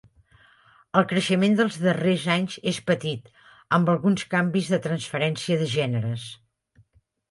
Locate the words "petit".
2.89-3.31